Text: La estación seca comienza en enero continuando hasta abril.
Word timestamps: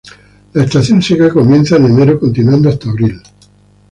La 0.53 0.63
estación 0.63 0.99
seca 0.99 1.29
comienza 1.29 1.75
en 1.75 1.85
enero 1.85 2.19
continuando 2.19 2.69
hasta 2.69 2.89
abril. 2.89 3.21